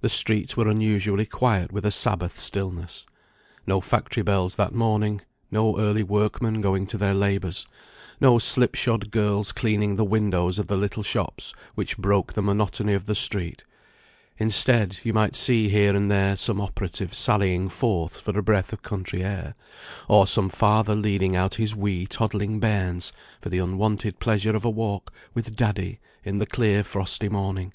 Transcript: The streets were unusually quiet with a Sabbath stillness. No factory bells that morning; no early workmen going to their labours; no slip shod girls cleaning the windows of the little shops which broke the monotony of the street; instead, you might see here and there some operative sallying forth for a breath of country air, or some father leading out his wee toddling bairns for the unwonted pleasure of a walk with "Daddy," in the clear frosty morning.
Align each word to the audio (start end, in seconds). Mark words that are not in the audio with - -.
The 0.00 0.08
streets 0.08 0.56
were 0.56 0.66
unusually 0.66 1.26
quiet 1.26 1.70
with 1.70 1.86
a 1.86 1.92
Sabbath 1.92 2.40
stillness. 2.40 3.06
No 3.68 3.80
factory 3.80 4.24
bells 4.24 4.56
that 4.56 4.74
morning; 4.74 5.20
no 5.48 5.78
early 5.78 6.02
workmen 6.02 6.60
going 6.60 6.86
to 6.88 6.98
their 6.98 7.14
labours; 7.14 7.68
no 8.20 8.40
slip 8.40 8.74
shod 8.74 9.12
girls 9.12 9.52
cleaning 9.52 9.94
the 9.94 10.04
windows 10.04 10.58
of 10.58 10.66
the 10.66 10.76
little 10.76 11.04
shops 11.04 11.54
which 11.76 11.96
broke 11.96 12.32
the 12.32 12.42
monotony 12.42 12.94
of 12.94 13.04
the 13.04 13.14
street; 13.14 13.62
instead, 14.38 14.98
you 15.04 15.12
might 15.12 15.36
see 15.36 15.68
here 15.68 15.94
and 15.94 16.10
there 16.10 16.34
some 16.34 16.60
operative 16.60 17.14
sallying 17.14 17.68
forth 17.68 18.18
for 18.20 18.36
a 18.36 18.42
breath 18.42 18.72
of 18.72 18.82
country 18.82 19.22
air, 19.22 19.54
or 20.08 20.26
some 20.26 20.48
father 20.48 20.96
leading 20.96 21.36
out 21.36 21.54
his 21.54 21.76
wee 21.76 22.08
toddling 22.08 22.58
bairns 22.58 23.12
for 23.40 23.50
the 23.50 23.58
unwonted 23.58 24.18
pleasure 24.18 24.56
of 24.56 24.64
a 24.64 24.70
walk 24.70 25.12
with 25.32 25.54
"Daddy," 25.54 26.00
in 26.24 26.40
the 26.40 26.46
clear 26.46 26.82
frosty 26.82 27.28
morning. 27.28 27.72